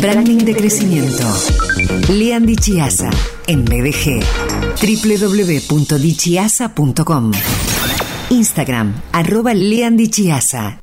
[0.00, 1.24] Branding de crecimiento.
[2.08, 3.10] Lean Chiasa
[3.46, 4.20] en BDG.
[4.80, 7.32] www.dichiasa.com.
[8.30, 10.80] Instagram, arroba Chiasa.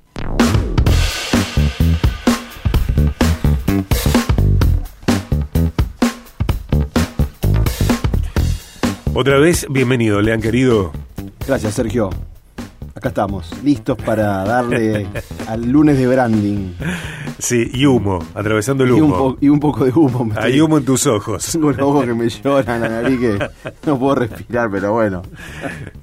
[9.14, 10.92] Otra vez, bienvenido, Lean querido.
[11.48, 12.10] Gracias, Sergio.
[12.96, 15.08] Acá estamos, listos para darle
[15.48, 16.74] al lunes de branding.
[17.40, 19.38] Sí, y humo, atravesando el humo.
[19.40, 20.30] Y un, poco de humo.
[20.36, 21.50] Hay humo en tus ojos.
[21.54, 23.50] Tengo los ojos que me lloran, la nariz que
[23.86, 25.22] no puedo respirar, pero bueno.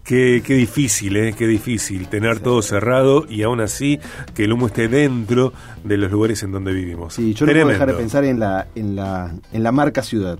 [0.02, 1.34] Qué, qué difícil, ¿eh?
[1.36, 4.00] Qué difícil tener todo cerrado y aún así
[4.34, 5.52] que el humo esté dentro
[5.84, 7.14] de los lugares en donde vivimos.
[7.14, 10.38] Sí, yo no puedo dejar de pensar en la, en la, en la marca ciudad.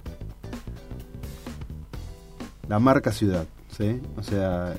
[2.68, 4.00] La marca ciudad, ¿sí?
[4.16, 4.74] O sea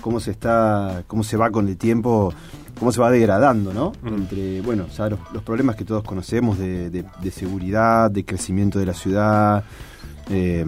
[0.00, 2.32] cómo se está, cómo se va con el tiempo,
[2.80, 3.92] cómo se va degradando, ¿no?
[4.04, 4.86] Entre, bueno,
[5.32, 9.64] los, problemas que todos conocemos de, seguridad, de crecimiento de la ciudad,
[10.30, 10.64] eh,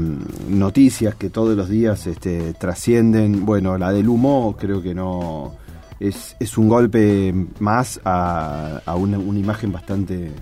[0.46, 3.46] noticias que todos los días este, trascienden.
[3.46, 5.54] Bueno, la del humo creo que no
[5.98, 10.32] es, es un golpe más a, una, una, imagen bastante,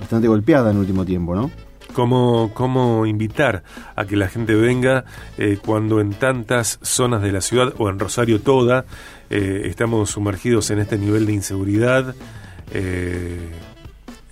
[0.00, 1.48] bastante golpeada en el último tiempo, ¿no?
[1.92, 3.62] Cómo, cómo invitar
[3.96, 5.04] a que la gente venga
[5.38, 8.84] eh, cuando en tantas zonas de la ciudad o en Rosario toda
[9.28, 12.14] eh, estamos sumergidos en este nivel de inseguridad
[12.72, 13.50] eh,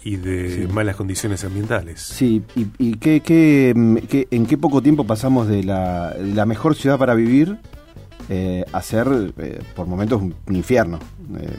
[0.05, 2.00] y de malas condiciones ambientales.
[2.00, 3.70] Sí, y, y qué, qué,
[4.31, 7.59] en qué poco tiempo pasamos de la, la mejor ciudad para vivir
[8.72, 9.06] a ser
[9.75, 10.98] por momentos un, infierno,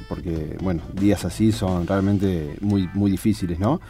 [0.08, 3.81] porque bueno, días así son realmente muy, muy difíciles, ¿no?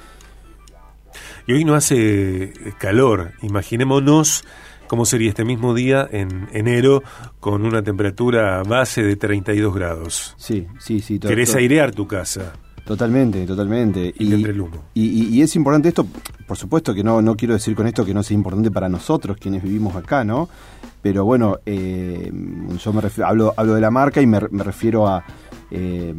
[1.48, 3.34] Y hoy no hace calor.
[3.42, 4.44] Imaginémonos
[4.88, 7.04] cómo sería este mismo día en enero
[7.40, 10.36] con una temperatura base de 32 grados.
[10.38, 11.20] Sí, sí, sí.
[11.20, 12.54] Querés airear tu casa.
[12.86, 14.12] Totalmente, totalmente.
[14.18, 14.86] Y, y, el humo.
[14.96, 16.08] Y, es importante esto,
[16.48, 19.38] por supuesto que no, no quiero decir con esto que no sea importante para nosotros,
[19.38, 20.50] quienes vivimos acá, ¿no?
[21.04, 22.32] Pero bueno, eh,
[22.84, 25.24] yo me hablo, hablo de la marca y me refiero a,
[25.72, 26.16] eh,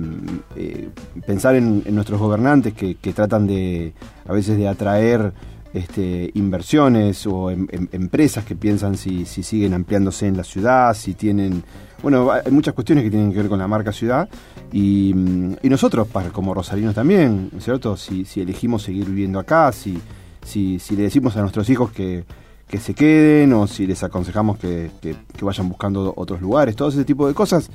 [0.57, 0.89] eh,
[1.27, 3.93] pensar en, nuestros gobernantes que, tratan de
[4.27, 5.33] a veces de atraer
[5.75, 11.15] este, inversiones o em, em, empresas que piensan si, siguen ampliándose en la ciudad, si
[11.15, 11.63] tienen...
[12.03, 14.29] Bueno, hay muchas cuestiones que tienen que ver con la marca ciudad
[14.73, 15.13] y,
[15.63, 17.97] nosotros, como rosarinos también, ¿cierto?
[17.97, 20.01] Si, elegimos seguir viviendo acá, si,
[20.43, 22.25] si, le decimos a nuestros hijos que,
[22.79, 24.91] se queden o si les aconsejamos que,
[25.43, 27.69] vayan buscando otros lugares, todo ese tipo de cosas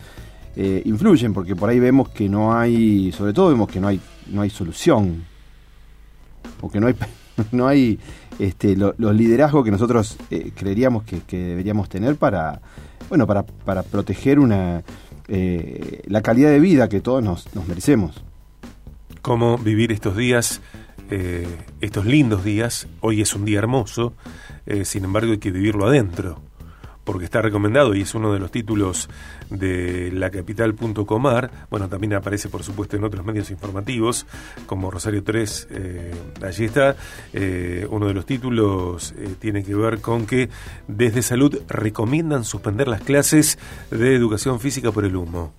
[0.58, 4.00] eh, influyen, porque por ahí vemos que no hay, sobre todo vemos que no hay,
[4.32, 5.26] no hay solución,
[6.62, 6.96] o que no hay,
[7.52, 8.00] no hay
[8.40, 12.62] este, los liderazgos que nosotros eh, creeríamos que, deberíamos tener para,
[13.10, 14.82] bueno, para, para proteger una,
[15.28, 18.24] eh, la calidad de vida que todos nos, nos merecemos.
[19.22, 20.62] ¿Cómo vivir estos días?
[21.82, 24.14] estos lindos días, hoy es un día hermoso,
[24.86, 26.42] sin embargo hay que vivirlo adentro,
[27.06, 29.10] porque está recomendado y es uno de los títulos
[29.50, 31.52] de la capital.comar.
[31.70, 34.26] Bueno, también aparece por supuesto en otros medios informativos
[34.66, 35.68] como Rosario 3.
[35.72, 36.12] Eh,
[36.42, 36.96] allí está.
[37.32, 40.50] Eh, uno de los títulos eh, tiene que ver con que
[40.88, 43.58] desde salud recomiendan suspender las clases
[43.92, 45.54] de educación física por el humo.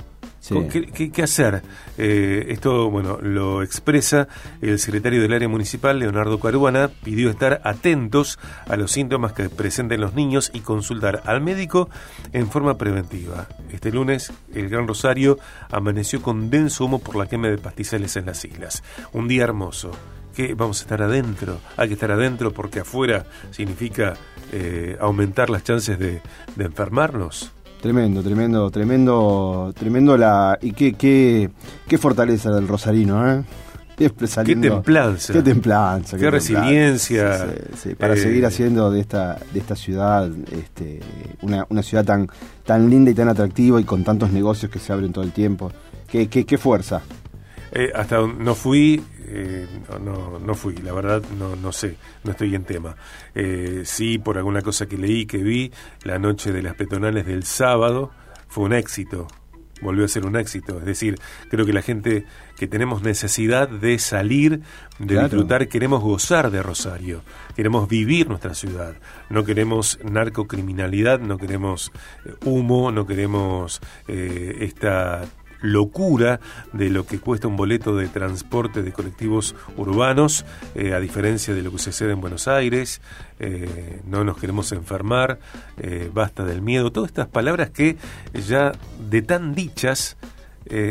[0.48, 1.62] ¿Qué, hacer?
[1.98, 4.28] Eh, esto, bueno, lo expresa
[4.60, 10.00] el secretario del área municipal, Leonardo Caruana, pidió estar atentos a los síntomas que presenten
[10.00, 11.88] los niños y consultar al médico
[12.32, 13.48] en forma preventiva.
[13.70, 15.38] Este lunes, el Gran Rosario
[15.70, 18.82] amaneció con denso humo por la quema de pastizales en las islas.
[19.12, 19.90] Un día hermoso.
[20.34, 21.60] que vamos a estar adentro?
[21.78, 24.14] Hay que estar adentro porque afuera significa
[24.52, 26.20] eh, aumentar las chances de,
[26.56, 27.55] de enfermarnos.
[27.86, 30.58] Tremendo, tremendo, tremendo, tremendo la.
[30.60, 31.50] Y qué, qué,
[31.86, 33.44] qué fortaleza del Rosarino, ¿eh?
[33.96, 35.32] Qué templanza.
[35.32, 36.16] Qué templanza.
[36.16, 37.46] Qué, resiliencia.
[37.96, 40.98] para eh, seguir haciendo de esta, de esta ciudad este,
[41.42, 42.26] una, una, ciudad tan,
[42.64, 45.70] tan linda y tan atractiva y con tantos negocios que se abren todo el tiempo.
[46.08, 47.02] Qué, qué, qué fuerza.
[47.70, 49.66] Eh, hasta no fui, eh,
[50.00, 52.96] no, no, fui, la verdad no, no sé, no estoy en tema.
[53.34, 55.72] Eh, sí, por alguna cosa que leí, que vi,
[56.04, 58.12] la noche de las peatonales del sábado
[58.48, 59.26] fue un éxito,
[59.82, 60.78] volvió a ser un éxito.
[60.78, 61.18] Es decir,
[61.50, 62.24] creo que la gente
[62.56, 64.62] que tenemos necesidad de salir,
[65.00, 67.22] de disfrutar, queremos gozar de Rosario,
[67.56, 68.94] queremos vivir nuestra ciudad,
[69.28, 71.90] no queremos narcocriminalidad, no queremos
[72.24, 75.24] eh, humo, no queremos esta
[75.60, 76.40] locura
[76.72, 80.44] de lo que cuesta un boleto de transporte de colectivos urbanos,
[80.74, 83.00] eh, a diferencia de lo que sucede en Buenos Aires,
[83.38, 85.38] eh, no nos queremos enfermar,
[85.78, 87.96] eh, basta del miedo, todas estas palabras que
[88.34, 88.72] ya
[89.08, 90.16] de tan dichas,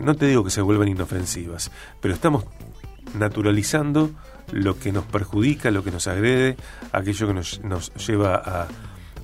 [0.03, 1.69] no te digo que se vuelvan inofensivas,
[1.99, 2.45] pero estamos
[3.19, 4.11] naturalizando
[4.53, 6.55] lo que nos perjudica, lo que nos agrede,
[6.93, 8.67] aquello que nos, nos lleva a,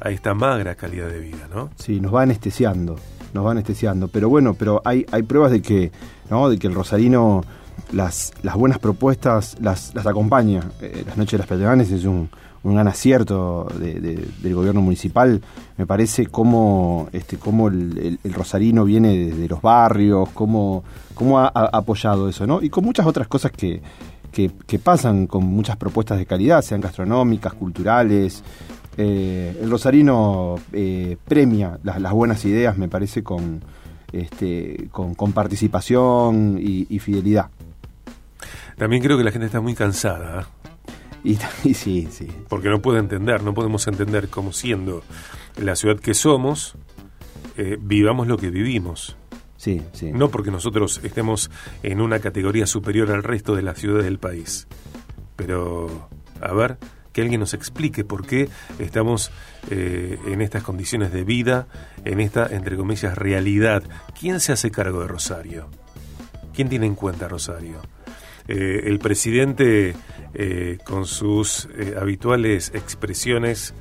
[0.01, 1.69] a esta magra calidad de vida, ¿no?
[1.77, 2.97] Sí, nos va anestesiando,
[3.33, 4.07] nos va anestesiando.
[4.07, 5.91] Pero bueno, pero hay, hay pruebas de que,
[6.29, 6.49] ¿no?
[6.49, 7.43] de que el rosarino
[7.91, 10.61] las, las buenas propuestas las, las acompaña.
[10.81, 12.29] Eh, las noches de las peatonales es un,
[12.63, 15.41] un gran acierto de- de- del gobierno municipal.
[15.77, 20.83] Me parece cómo, este, cómo el, el- rosarino viene desde los barrios, cómo,
[21.15, 22.61] cómo ha, ha apoyado eso, ¿no?
[22.61, 23.81] Y con muchas otras cosas que,
[24.31, 28.43] que, que pasan con muchas propuestas de calidad, sean gastronómicas, culturales.
[28.97, 33.63] Eh, el rosarino eh, premia las, las buenas ideas, me parece, con,
[34.11, 37.49] este, con, con participación y, y fidelidad.
[38.77, 40.47] También creo que la gente está muy cansada.
[41.23, 42.27] Y, y sí, sí.
[42.49, 45.03] porque no puede entender, no podemos entender cómo siendo
[45.57, 46.75] la ciudad que somos,
[47.57, 49.15] eh, vivamos lo que vivimos.
[49.57, 50.11] Sí, sí.
[50.11, 51.51] No porque nosotros estemos
[51.83, 54.67] en una categoría superior al resto de las ciudades del país.
[55.35, 56.09] Pero,
[56.41, 56.77] a ver,
[57.13, 58.49] que alguien nos explique por qué
[58.79, 59.31] estamos
[59.69, 61.67] eh, en estas condiciones de vida,
[62.05, 63.83] en esta, entre comillas, realidad.
[64.19, 65.69] ¿Quién se hace cargo de Rosario?
[66.53, 67.81] ¿Quién tiene en cuenta Rosario?
[68.47, 69.95] Eh, el presidente,
[70.33, 73.73] eh, con sus eh, habituales expresiones,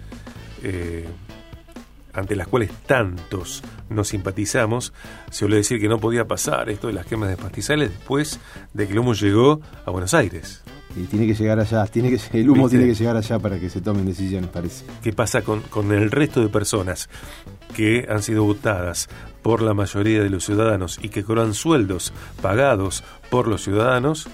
[2.12, 4.92] ante las cuales tantos nos simpatizamos,
[5.30, 8.38] se suele decir que no podía pasar esto de las quemas de pastizales después
[8.74, 10.62] de que el llegó a Buenos Aires.
[10.96, 12.78] Y tiene que llegar allá, tiene que, el humo ¿Viste?
[12.78, 14.84] tiene que llegar allá para que se tomen decisiones, parece.
[15.02, 17.08] ¿Qué pasa con, con el resto de personas
[17.76, 19.08] que han sido votadas
[19.42, 24.28] por la mayoría de los ciudadanos y que cobran sueldos pagados por los ciudadanos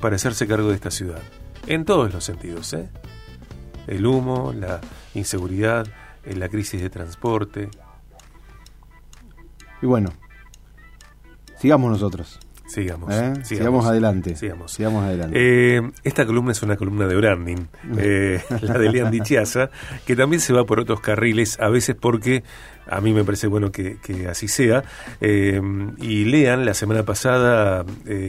[0.00, 1.22] para hacerse cargo de esta ciudad?
[1.66, 2.88] En todos los sentidos, ¿eh?
[3.86, 4.80] El humo, la
[5.14, 5.86] inseguridad,
[6.24, 7.70] eh, la crisis de transporte.
[9.80, 10.12] Y bueno,
[11.58, 12.40] sigamos nosotros.
[12.66, 13.14] Sigamos.
[13.14, 13.32] ¿eh?
[13.44, 14.34] Sigamos, adelante.
[14.34, 14.72] Sigamos.
[14.72, 15.36] Sigamos adelante.
[15.38, 17.66] Eh, esta columna es una columna de branding,
[17.96, 19.70] eh, la de Leandri Chiazza,
[20.04, 22.42] que también se va por otros carriles, a veces porque
[22.88, 24.84] a mí me parece bueno que, que así sea.
[25.20, 27.84] Y Lean, la semana pasada,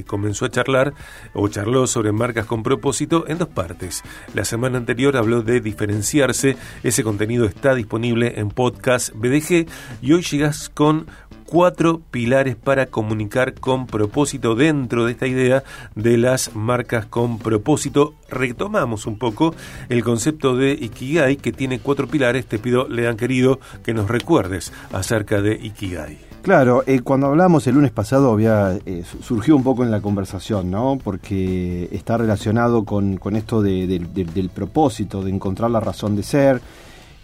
[0.08, 0.94] comenzó a charlar,
[1.34, 4.04] o charló sobre marcas con propósito en dos partes.
[4.34, 9.68] La semana anterior habló de diferenciarse, ese contenido está disponible en podcast BDG,
[10.02, 11.06] y hoy llegas con
[11.48, 15.64] cuatro pilares para comunicar con propósito dentro de esta idea
[15.96, 18.14] de las marcas con propósito.
[18.30, 19.56] Retomamos un poco
[19.90, 22.46] el concepto de Ikigai que tiene cuatro pilares.
[22.46, 26.20] Te pido, Lean querido, que nos recuerdes acerca de Ikigai.
[26.44, 30.00] Claro, eh, cuando hablamos el lunes pasado había eh, su- surgió un poco en la
[30.02, 30.98] conversación, ¿no?
[31.04, 36.16] Porque está relacionado con, con esto de- del- del- del propósito, de encontrar la razón
[36.16, 36.62] de ser.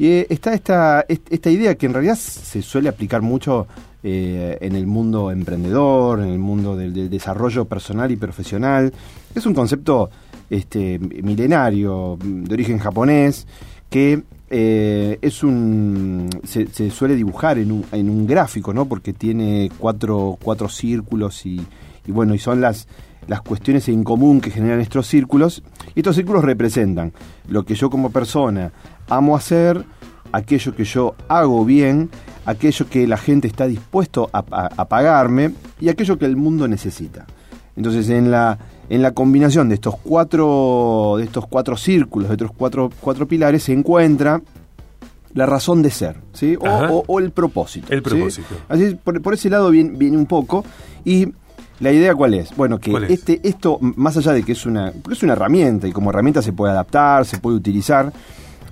[0.03, 3.67] Y eh, está esta, est- esta idea que en realidad se suele aplicar mucho
[4.03, 8.91] eh, en el mundo emprendedor, en el mundo del, del desarrollo personal y profesional.
[9.33, 10.09] Es un concepto
[10.49, 13.47] este, milenario, de origen japonés,
[13.89, 18.85] que eh, es un se, se suele dibujar en un, en un gráfico, ¿no?
[18.89, 21.61] Porque tiene cuatro, cuatro círculos y,
[22.05, 22.87] y bueno, y son las,
[23.27, 25.63] las cuestiones en común que generan estos círculos.
[25.95, 27.13] Y estos círculos representan
[27.47, 28.71] lo que yo como persona
[29.09, 29.83] amo hacer,
[30.31, 32.09] aquello que yo hago bien,
[32.45, 36.67] aquello que la gente está dispuesto a, a- a pagarme y aquello que el mundo
[36.67, 37.25] necesita.
[37.75, 38.57] Entonces, en la,
[38.89, 43.63] en la combinación de estos cuatro, de estos cuatro círculos, de estos cuatro, cuatro pilares,
[43.63, 44.41] se encuentra
[45.33, 46.55] la razón de ser, ¿sí?
[46.59, 46.91] O, Ajá.
[46.91, 47.87] o- o el propósito.
[47.91, 48.09] El ¿sí?
[48.09, 48.55] propósito.
[48.69, 50.63] Así es, por, por ese lado viene, viene un poco.
[51.05, 51.29] Y
[51.83, 52.55] la idea cuál es?
[52.55, 55.91] Bueno, que este, esto, más allá de que es una, porque es una herramienta y
[55.91, 58.11] como herramienta se puede adaptar, se puede utilizar,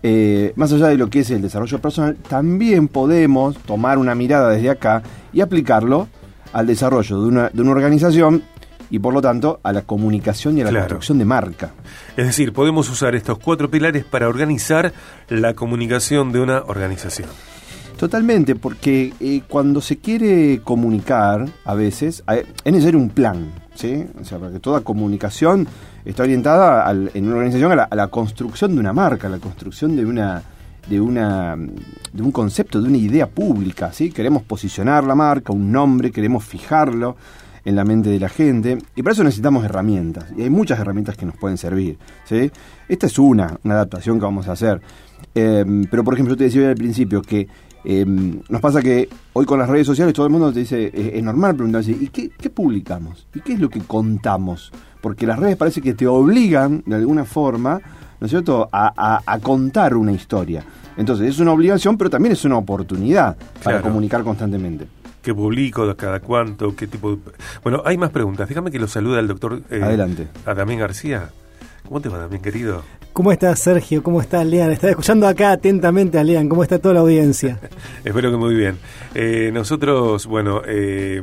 [0.03, 4.50] eh, más allá de lo que es el desarrollo personal, también podemos tomar una mirada
[4.50, 6.08] desde acá y aplicarlo
[6.53, 8.44] al desarrollo de una, de una organización
[8.89, 10.86] y por lo tanto a la comunicación y a la Claro.
[10.86, 11.72] construcción de marca.
[12.18, 14.91] Es decir, podemos usar estos cuatro pilares para organizar
[15.30, 17.30] la comunicación de una organización.
[18.01, 22.24] Totalmente, porque eh, cuando se quiere comunicar, a veces,
[22.65, 24.03] es necesario un plan, ¿sí?
[24.20, 25.67] O sea, porque toda comunicación
[26.03, 29.29] está orientada al- en una organización a la, a la construcción de una marca, a
[29.29, 30.41] la construcción de una
[30.89, 34.10] de una de un concepto, de una idea pública, ¿sí?
[34.10, 37.15] Queremos posicionar la marca, un nombre, queremos fijarlo
[37.63, 41.15] en la mente de la gente y para eso necesitamos herramientas y hay muchas herramientas
[41.17, 42.50] que nos pueden servir, ¿sí?
[42.89, 44.81] Esta es una, una adaptación que vamos a hacer.
[45.36, 47.48] Eh, pero por ejemplo, yo te decía al principio que
[47.84, 51.14] eh, nos pasa que hoy con las redes sociales todo el mundo te dice, es,
[51.16, 53.28] es normal preguntarse, ¿y qué, qué publicamos?
[53.34, 54.72] ¿Y qué es lo que contamos?
[55.02, 57.82] Porque las redes parece que te obligan de alguna forma,
[58.20, 60.64] ¿no es cierto?, a, a- a contar una historia.
[60.98, 64.88] Entonces es una obligación, pero también es una oportunidad para comunicar constantemente.
[65.22, 65.96] ¿Qué publico?
[65.96, 66.76] ¿Cada cuánto?
[66.76, 67.18] ¿Qué tipo de...
[67.64, 68.50] Bueno, hay más preguntas.
[68.50, 69.62] Déjame que lo salude al doctor...
[69.70, 70.28] Eh, Adelante.
[70.46, 71.30] A Damián García.
[71.88, 72.84] ¿Cómo te va, Damián, querido?
[73.13, 74.01] ¿Cómo estás, Sergio?
[74.01, 74.72] ¿Cómo estás, Lean?
[74.72, 76.48] Estaba escuchando acá atentamente a Lean.
[76.48, 77.60] ¿Cómo está toda la audiencia?
[78.06, 78.77] Espero que muy bien.
[79.13, 81.22] Eh, nosotros, bueno, eh,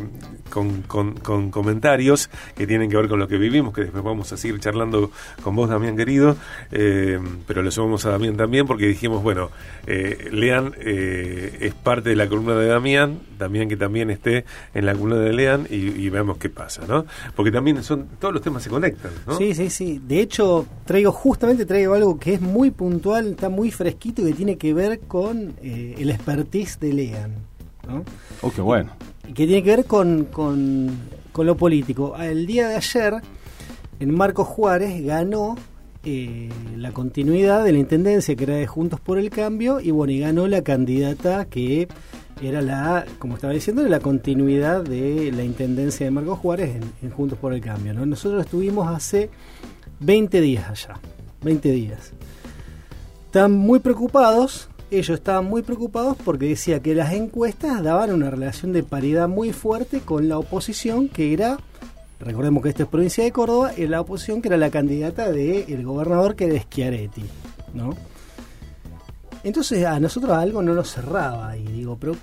[0.48, 4.36] con, con, comentarios que tienen que ver con lo que vivimos, que después vamos a
[4.36, 5.10] seguir charlando
[5.42, 6.36] con vos, Damián, querido,
[6.72, 9.50] eh, pero lo sumamos a Damián también porque dijimos, bueno,
[9.86, 14.86] eh, Lean eh, es parte de la columna de Damián, Damián que también esté en
[14.86, 17.04] la columna de Lean y, veamos qué pasa, ¿no?
[17.36, 19.36] Porque también son todos los temas se conectan, ¿no?
[19.36, 20.00] Sí, sí, sí.
[20.02, 24.36] De hecho, traigo justamente traigo algo que es muy puntual, está muy fresquito y que
[24.36, 27.32] tiene que ver con el expertise de Lean.
[27.86, 28.04] ¿no?
[28.42, 28.92] Oh, qué bueno
[29.34, 30.98] que tiene que ver con, con,
[31.36, 32.16] lo político.
[32.16, 33.14] El día de ayer,
[34.00, 35.56] en Marcos Juárez ganó
[36.04, 40.12] eh, la continuidad de la intendencia que era de Juntos por el Cambio y bueno,
[40.12, 41.86] y ganó la candidata que
[42.42, 47.38] era la, como estaba diciendo, la continuidad de la intendencia de Marcos Juárez en, Juntos
[47.38, 47.94] por el Cambio.
[47.94, 48.04] ¿no?
[48.04, 49.30] Nosotros estuvimos hace
[50.00, 51.00] 20 días allá,
[51.42, 52.12] 20 días.
[53.26, 58.72] Están muy preocupados ellos estaban muy preocupados porque decía que las encuestas daban una relación
[58.72, 61.58] de paridad muy fuerte con la oposición, que era,
[62.20, 66.36] recordemos que esta es provincia de Córdoba, la oposición que era la candidata del gobernador
[66.36, 67.24] que era Schiaretti,
[67.74, 67.94] ¿no?
[69.44, 72.16] Entonces a nosotros algo no nos cerraba y digo, pero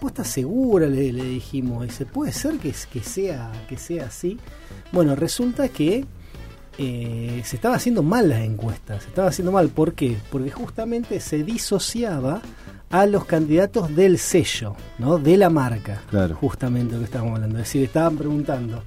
[0.00, 0.86] ¿vos segura?
[0.86, 4.38] Le, le dijimos, dice, ¿puede ser que, sea, que sea así?
[4.92, 6.04] Bueno, resulta que
[6.78, 9.68] eh, se estaba haciendo mal las encuestas, se estaba haciendo mal.
[9.68, 10.16] ¿Por qué?
[10.30, 12.42] Porque justamente se disociaba
[12.90, 15.18] a los candidatos del sello, ¿no?
[15.18, 16.02] De la marca.
[16.10, 16.36] Claro.
[16.36, 17.58] Justamente lo que estábamos hablando.
[17.58, 18.82] Es decir, estaban preguntando,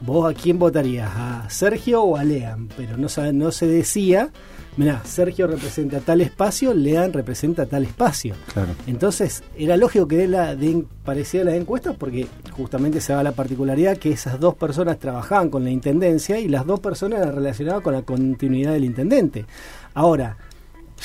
[0.00, 1.10] ¿vos a quién votarías?
[1.14, 2.68] ¿A Sergio o a Lean?
[2.76, 4.30] Pero no, no se decía
[4.78, 8.34] mirá, Sergio representa tal espacio, Lean representa tal espacio.
[8.52, 8.70] Claro.
[8.86, 13.32] Entonces, era lógico que de la, de, parecía las encuestas porque justamente se daba la
[13.32, 17.82] particularidad que esas dos personas trabajaban con la intendencia y las dos personas eran relacionadas
[17.82, 19.46] con la continuidad del intendente.
[19.94, 20.36] Ahora,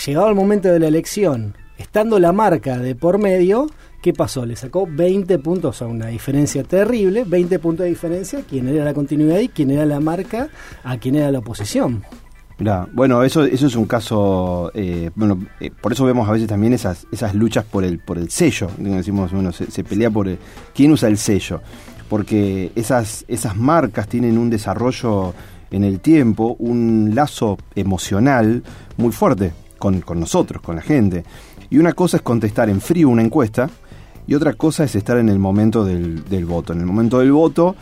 [0.06, 3.68] llegado el momento de la elección, estando la marca de por medio,
[4.04, 4.46] ¿qué pasó?
[4.46, 8.94] Le sacó 20 puntos, a una diferencia terrible, 20 puntos de diferencia, quién era la
[8.94, 10.50] continuidad y quién era la marca,
[10.84, 12.04] a quién era la oposición
[12.92, 16.74] bueno, eso, eso es un caso, eh, bueno, eh, por eso vemos a veces también
[16.74, 20.30] esas, esas luchas por el, por el sello, decimos, bueno, se, pelea por
[20.74, 21.62] quién usa el sello,
[22.10, 25.34] porque esas, esas marcas tienen un desarrollo
[25.72, 28.64] en el tiempo, un lazo emocional
[28.98, 31.24] muy fuerte con, con nosotros, con la gente.
[31.70, 33.70] Y una cosa es contestar en frío una encuesta,
[34.28, 36.74] y otra cosa es estar en el momento del, del voto.
[36.74, 37.76] En el momento del voto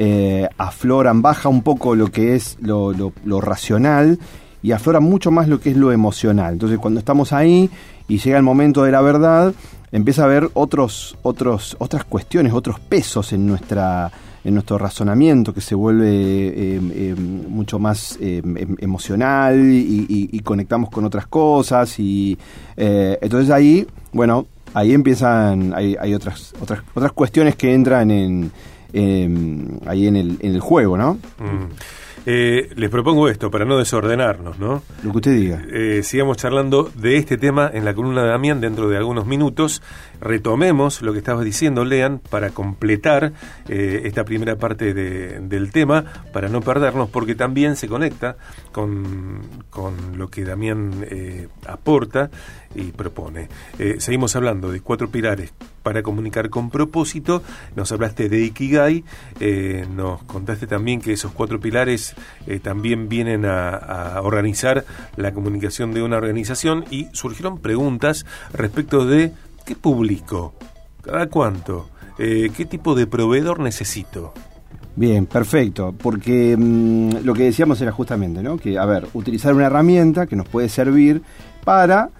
[0.00, 2.92] eh, afloran, baja un poco lo que es lo,
[3.40, 4.20] racional
[4.62, 6.52] y aflora mucho más lo que es lo emocional.
[6.52, 7.68] Entonces cuando estamos ahí
[8.06, 9.52] y llega el momento de la verdad,
[9.90, 14.12] empieza a haber otros, otros, otras cuestiones, otros pesos en nuestra
[14.44, 21.04] en nuestro razonamiento que se vuelve eh, eh, mucho más em, emocional y, conectamos con
[21.04, 22.38] otras cosas y
[22.76, 28.52] entonces ahí bueno ahí empiezan hay, hay otras otras otras cuestiones que entran en
[29.86, 31.14] ahí en el, en el juego, ¿no?
[31.38, 31.68] Mm.
[32.30, 34.82] Eh, les propongo esto para no desordenarnos, ¿no?
[35.02, 35.62] Lo que usted diga.
[35.72, 39.80] Eh, sigamos charlando de este tema en la columna de Damián dentro de algunos minutos.
[40.20, 43.32] Retomemos lo que estabas diciendo, Lean, para completar
[43.66, 48.36] eh, esta primera parte del tema, para no perdernos, porque también se conecta
[48.72, 51.06] con, con lo que Damián
[51.66, 52.30] aporta
[52.74, 53.48] y propone.
[53.96, 55.54] seguimos hablando de cuatro pilares
[55.88, 57.42] para comunicar con propósito.
[57.74, 59.04] Nos hablaste de Ikigai,
[59.40, 62.14] eh, nos contaste también que esos cuatro pilares
[62.46, 64.84] eh, también vienen a, organizar
[65.16, 69.32] la comunicación de una organización y surgieron preguntas respecto de
[69.64, 70.52] qué publico,
[71.00, 74.34] cada cuánto, eh, qué tipo de proveedor necesito.
[74.94, 78.58] Bien, perfecto, porque mm, lo que decíamos era justamente, ¿no?
[78.58, 81.22] Que, a ver, utilizar una herramienta que nos puede servir
[81.64, 82.10] para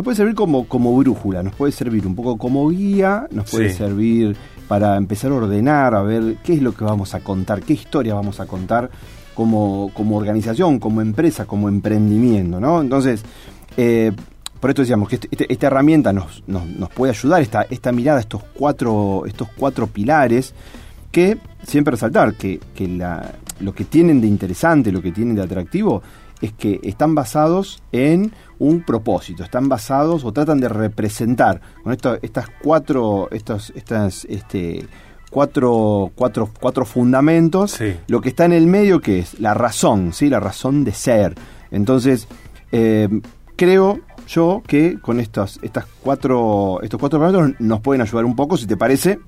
[0.00, 3.70] nos puede servir como, como brújula, nos puede servir un poco como guía, nos puede
[3.70, 4.34] servir
[4.66, 8.14] para empezar a ordenar, a ver qué es lo que vamos a contar, qué historia
[8.14, 8.90] vamos a contar
[9.34, 12.80] como, como organización, como empresa, como emprendimiento, ¿no?
[12.80, 13.22] Entonces,
[13.76, 14.12] eh,
[14.58, 18.20] por esto decíamos que este, este, esta herramienta nos, nos, puede ayudar, esta, esta mirada,
[18.20, 20.54] estos cuatro, estos cuatro pilares,
[21.12, 25.42] que siempre resaltar que, que la, lo que tienen de interesante, lo que tienen de
[25.42, 26.02] atractivo,
[26.40, 32.18] es que están basados en un propósito, están basados o tratan de representar con esto,
[32.22, 34.86] estas cuatro, estos, estas, este,
[35.30, 40.28] cuatro, cuatro, cuatro fundamentos, lo que está en el medio que es la razón, ¿sí?
[40.28, 41.34] la razón de ser.
[41.70, 42.28] Entonces,
[42.70, 43.08] eh,
[43.56, 48.56] creo yo que con estos, estas cuatro, estos cuatro parámetros nos pueden ayudar un poco,
[48.56, 49.18] si te parece,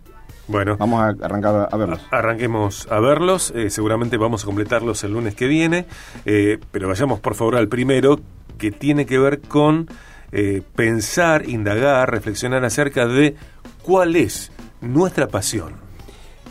[0.49, 2.01] Bueno, vamos a arrancar a verlos.
[2.11, 5.87] Arranquemos a verlos, eh, seguramente vamos a completarlos el lunes que viene,
[6.27, 8.19] eh, pero vayamos por favor al primero,
[8.59, 9.89] que tiene que ver con
[10.33, 13.37] eh, pensar, indagar, reflexionar acerca de
[13.83, 15.75] cuál es nuestra pasión.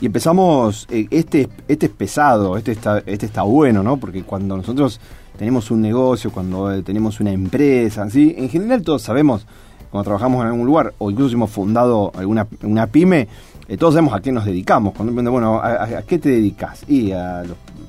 [0.01, 3.97] Y empezamos, este, este es pesado, este está, este está bueno, ¿no?
[3.97, 4.99] Porque cuando nosotros
[5.37, 8.33] tenemos un negocio, cuando tenemos una empresa, ¿sí?
[8.37, 9.45] en general todos sabemos,
[9.89, 13.27] cuando trabajamos en algún lugar, o incluso hemos fundado alguna una pyme,
[13.67, 14.93] eh, todos sabemos a qué nos dedicamos.
[14.93, 16.83] Cuando bueno, ¿a, qué te dedicas?
[16.87, 17.43] Y a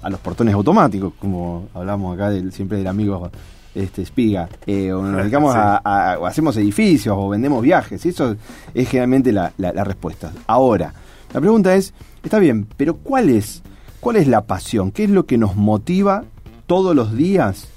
[0.09, 3.31] los, portones automáticos, como hablamos acá del, siempre del amigo
[3.75, 4.49] este Spiga.
[4.67, 8.05] Eh, o nos dedicamos a, hacemos edificios o vendemos viajes.
[8.07, 8.37] Eso
[8.75, 9.53] es generalmente la,
[9.85, 10.33] respuesta.
[10.47, 10.93] Ahora,
[11.33, 13.63] la pregunta es, está bien, pero ¿cuál es,
[14.01, 14.91] cuál es la pasión?
[14.91, 16.25] ¿Qué es lo que nos motiva
[16.67, 17.69] todos los días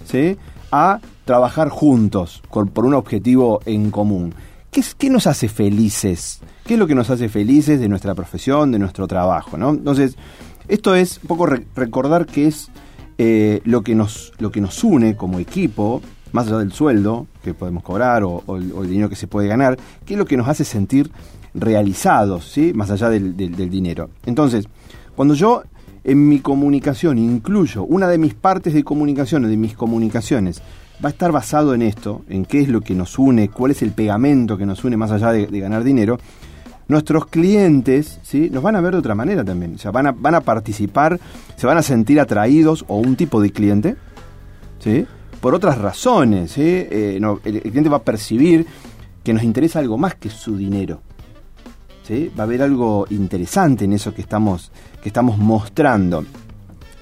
[0.71, 4.33] a trabajar juntos por un objetivo en común?
[4.71, 6.41] ¿Qué, ¿Qué nos hace felices?
[6.65, 9.69] qué es lo que nos hace felices de nuestra profesión, de nuestro trabajo, ¿no?
[9.69, 10.17] Entonces,
[10.67, 12.69] esto es un poco recordar que es
[13.17, 17.53] eh, lo, que nos, lo que nos une como equipo, más allá del sueldo que
[17.53, 20.65] podemos cobrar o, el, dinero que se puede ganar, qué es lo que nos hace
[20.65, 21.10] sentir
[21.53, 22.74] realizados, ¿sí?
[22.74, 24.10] Más allá del, del dinero.
[24.25, 24.67] Entonces,
[25.15, 25.63] cuando yo
[26.03, 30.62] en mi comunicación incluyo una de mis partes de comunicación, de mis comunicaciones,
[31.03, 33.81] va a estar basado en esto, en qué es lo que nos une, cuál es
[33.81, 36.19] el pegamento que nos une más allá de ganar dinero,
[36.88, 38.50] nuestros clientes ¿sí?
[38.51, 39.75] nos van a ver de otra manera también.
[39.75, 41.20] O sea, van a, van a participar,
[41.56, 43.96] se van a sentir atraídos o un tipo de cliente,
[44.80, 45.06] ¿sí?
[45.42, 46.58] por otras razones.
[46.58, 48.65] Eh, el, cliente va a percibir
[49.24, 51.01] que nos interesa algo más que su dinero.
[52.04, 52.32] ¿sí?
[52.38, 56.24] Va a haber algo interesante en eso que estamos, que estamos mostrando.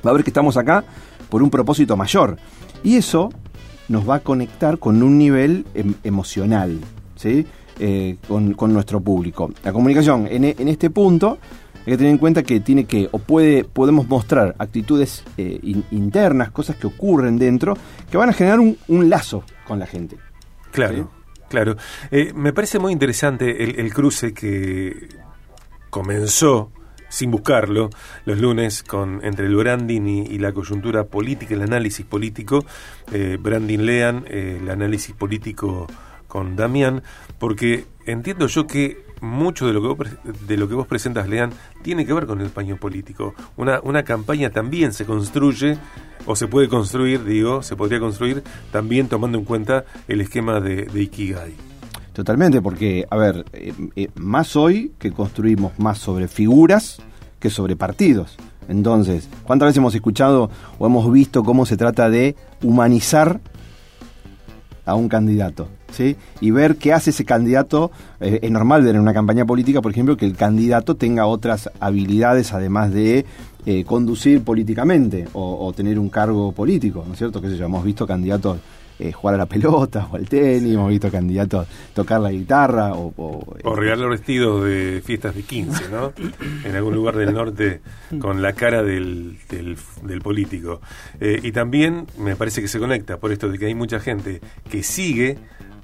[0.06, 0.84] Va a ver que estamos acá
[1.30, 2.38] por un propósito mayor.
[2.84, 3.30] Y eso
[3.90, 6.80] nos va a conectar con un nivel em, emocional.
[7.16, 7.46] ¿sí?
[7.80, 9.52] Eh, con, nuestro público.
[9.64, 11.40] La comunicación en, en, este punto
[11.74, 16.52] hay que tener en cuenta que tiene que o puede podemos mostrar actitudes eh, internas,
[16.52, 17.76] cosas que ocurren dentro,
[18.12, 20.18] que van a generar un, lazo con la gente.
[20.72, 21.10] Claro.
[21.50, 21.76] Claro,
[22.10, 25.10] eh, me parece muy interesante el, cruce que
[25.92, 26.72] comenzó
[27.10, 27.92] sin buscarlo,
[28.26, 32.66] los lunes con entre el branding y, la coyuntura política, el análisis político.
[33.40, 35.86] branding lean, el análisis político
[36.34, 37.04] con Damián,
[37.38, 40.08] porque entiendo yo que mucho de lo que vos,
[40.48, 41.52] de lo que vos presentas, Lean,
[41.84, 43.36] tiene que ver con el paño político.
[43.56, 45.78] Una, una campaña también se construye,
[46.26, 48.42] o se puede construir, digo, se podría construir
[48.72, 51.54] también tomando en cuenta el esquema de, Ikigai.
[52.14, 57.00] Totalmente, porque, a ver, eh, eh, más hoy que construimos más sobre figuras
[57.40, 58.38] que sobre partidos.
[58.68, 63.40] Entonces, ¿cuántas veces hemos escuchado o hemos visto cómo se trata de humanizar
[64.86, 65.68] a un candidato?
[65.94, 66.18] ¿sí?
[66.42, 67.92] y ver qué hace ese candidato.
[68.20, 71.70] Eh, es normal ver en una campaña política, por ejemplo, que el candidato tenga otras
[71.80, 73.26] habilidades además de
[73.66, 77.42] eh, conducir políticamente o, tener un cargo político, ¿no es cierto?
[77.42, 78.58] Que sé hemos visto candidatos
[79.08, 83.14] eh, jugar a la pelota o al tenis, hemos visto candidatos tocar la guitarra o...
[83.18, 86.14] O, o regalar vestidos de fiestas de 15, ¿no?
[86.64, 87.82] en algún lugar del norte
[88.20, 90.82] con la cara del, del, político.
[91.20, 94.84] y también me parece que se conecta por esto de que hay mucha gente que
[94.84, 95.38] sigue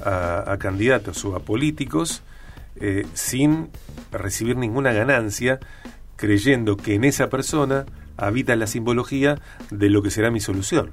[0.04, 2.24] a, candidatos o a políticos
[2.76, 3.70] eh, sin
[4.12, 5.60] recibir ninguna ganancia,
[6.16, 7.86] creyendo que en esa persona
[8.18, 10.92] habita la simbología de lo que será mi solución.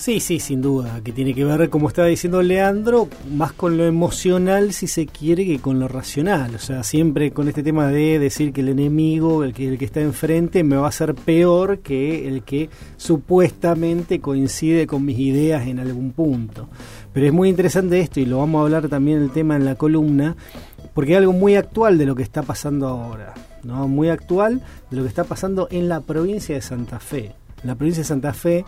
[0.00, 3.84] Sí, sí, sin duda, que tiene que ver, como estaba diciendo Leandro, más con lo
[3.84, 6.54] emocional, si se quiere, que con lo racional.
[6.54, 9.84] O sea, siempre con este tema de decir que el enemigo, el que, el que
[9.84, 15.66] está enfrente, me va a ser peor que el que supuestamente coincide con mis ideas
[15.66, 16.70] en algún punto.
[17.12, 19.74] Pero es muy interesante esto y lo vamos a hablar también el tema en la
[19.74, 20.34] columna,
[20.94, 23.34] porque hay algo muy actual de lo que está pasando ahora,
[23.64, 23.86] ¿no?
[23.86, 27.34] Muy actual de lo que está pasando en la provincia de Santa Fe.
[27.64, 28.64] La provincia de Santa Fe,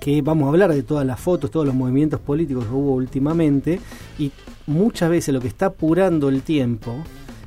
[0.00, 3.80] que vamos a hablar de todas las fotos, todos los movimientos políticos que hubo últimamente,
[4.18, 4.32] y
[4.66, 6.96] muchas veces lo que está apurando el tiempo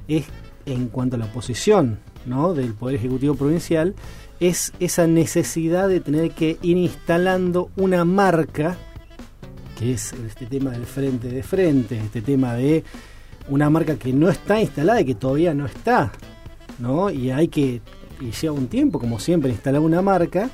[0.07, 0.25] es
[0.65, 2.53] en cuanto a la oposición ¿no?
[2.53, 3.95] del Poder Ejecutivo Provincial,
[4.39, 8.77] es esa necesidad de tener que ir instalando una marca
[9.77, 12.83] que es este tema del frente de frente, este tema de
[13.49, 16.11] una marca que no está instalada y que todavía no está,
[16.79, 17.09] ¿no?
[17.09, 17.81] Y hay que,
[18.21, 20.49] y lleva un tiempo, como siempre, instalar una marca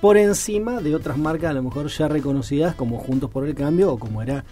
[0.00, 3.92] por encima de otras marcas a lo mejor ya reconocidas como Juntos por el Cambio
[3.92, 4.44] o como era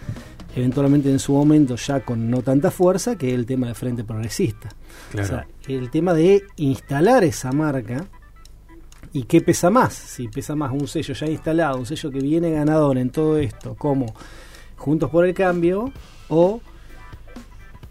[0.55, 4.69] eventualmente en su momento ya con no tanta fuerza que el tema del Frente Progresista.
[5.13, 8.05] O sea, el tema de instalar esa marca
[9.15, 9.93] ¿Y qué pesa más?
[9.93, 13.73] Si pesa más un sello ya instalado, un sello que viene ganador en todo esto,
[13.75, 14.13] como
[14.75, 15.89] Juntos por el Cambio,
[16.27, 16.59] o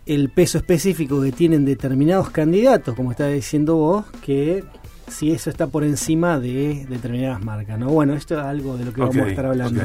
[0.04, 4.64] el peso específico que tienen determinados candidatos, como está diciendo vos, que
[5.08, 7.78] si eso está por encima de determinadas marcas.
[7.78, 7.88] ¿no?
[7.88, 9.82] Bueno, esto es algo de lo que vamos a estar hablando.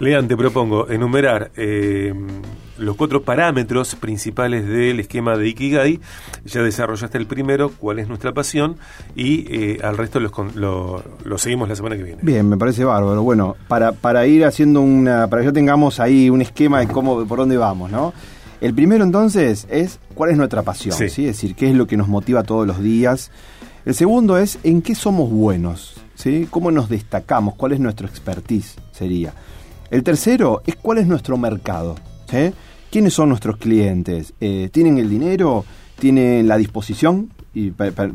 [0.00, 2.12] Lean, te propongo enumerar eh,
[2.78, 6.00] los cuatro parámetros principales del esquema de Ikigai.
[6.44, 8.76] Ya desarrollaste el primero, cuál es nuestra pasión,
[9.14, 12.18] y eh, al resto los, lo, lo, seguimos la semana que viene.
[12.22, 13.22] Bien, me parece bárbaro.
[13.22, 17.24] Bueno, para, para ir haciendo una, para que ya tengamos ahí un esquema de cómo,
[17.26, 18.12] por dónde vamos, ¿no?
[18.60, 21.04] El primero entonces es cuál es nuestra pasión, ¿sí?
[21.04, 23.32] Es decir, qué es lo que nos motiva todos los días.
[23.84, 26.46] El segundo es en qué somos buenos, ¿sí?
[26.48, 27.56] ¿Cómo nos destacamos?
[27.56, 28.76] ¿Cuál es nuestro expertise?
[28.92, 29.34] Sería.
[29.90, 31.96] El tercero es cuál es nuestro mercado,
[32.30, 32.52] ¿sí?
[32.92, 34.34] ¿Quiénes son nuestros clientes?
[34.40, 35.64] Eh, ¿Tienen el dinero?
[35.98, 37.30] ¿Tienen la disposición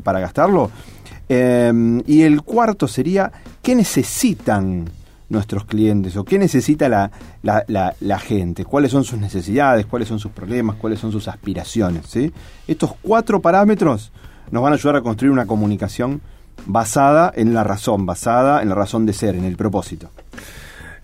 [0.03, 0.71] para, gastarlo?
[1.27, 4.85] Em, y el cuarto sería, ¿qué necesitan
[5.27, 7.11] nuestros clientes o qué necesita la,
[7.43, 8.63] la, gente?
[8.63, 9.85] ¿Cuáles son sus necesidades?
[9.85, 10.77] ¿Cuáles son sus problemas?
[10.77, 12.05] ¿Cuáles son sus aspiraciones?
[12.07, 12.31] ¿sí?
[12.67, 14.13] Estos cuatro parámetros
[14.51, 16.21] nos van a ayudar a construir una comunicación
[16.65, 20.09] basada en la razón, basada en la razón de ser, en el propósito.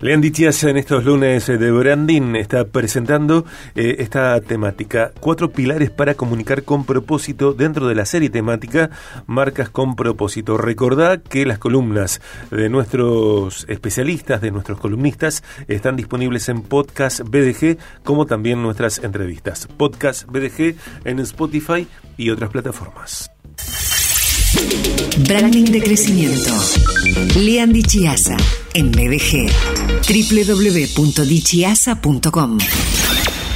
[0.00, 6.14] Leandy Chiasa en estos lunes de branding está presentando eh, esta temática, cuatro pilares para
[6.14, 8.90] comunicar con propósito dentro de la serie temática
[9.26, 10.58] Marcas con propósito.
[10.58, 17.78] Recordá que las columnas de nuestros especialistas, de nuestros columnistas, están disponibles en Podcast BDG,
[18.02, 19.68] como también nuestras entrevistas.
[19.68, 21.86] Podcast BDG en Spotify
[22.18, 23.33] y otras plataformas.
[25.26, 26.50] Branding de crecimiento.
[27.36, 28.36] Lean Chiasa
[28.74, 29.48] en BDG.
[30.08, 32.58] www.dichiasa.com.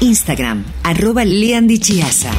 [0.01, 2.33] Instagram, arroba Lean Chiasa.